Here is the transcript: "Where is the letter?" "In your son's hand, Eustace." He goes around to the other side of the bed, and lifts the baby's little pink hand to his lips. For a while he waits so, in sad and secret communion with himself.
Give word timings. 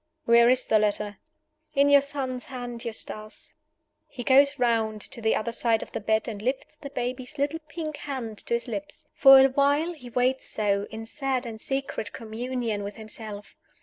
"Where 0.25 0.49
is 0.49 0.65
the 0.65 0.79
letter?" 0.79 1.19
"In 1.75 1.87
your 1.87 2.01
son's 2.01 2.45
hand, 2.45 2.83
Eustace." 2.85 3.53
He 4.07 4.23
goes 4.23 4.57
around 4.59 4.99
to 5.01 5.21
the 5.21 5.35
other 5.35 5.51
side 5.51 5.83
of 5.83 5.91
the 5.91 5.99
bed, 5.99 6.27
and 6.27 6.41
lifts 6.41 6.75
the 6.75 6.89
baby's 6.89 7.37
little 7.37 7.59
pink 7.69 7.97
hand 7.97 8.39
to 8.47 8.55
his 8.55 8.67
lips. 8.67 9.05
For 9.13 9.41
a 9.45 9.49
while 9.49 9.93
he 9.93 10.09
waits 10.09 10.47
so, 10.47 10.87
in 10.89 11.05
sad 11.05 11.45
and 11.45 11.61
secret 11.61 12.13
communion 12.13 12.81
with 12.81 12.95
himself. 12.95 13.55